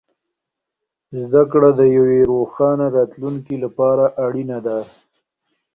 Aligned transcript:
زده 1.21 1.43
کړه 1.51 1.69
د 1.79 1.81
یوې 1.97 2.19
روښانه 2.31 2.85
راتلونکې 2.97 3.55
لپاره 3.63 4.05
اړینه 4.25 4.57
ده. 4.65 4.79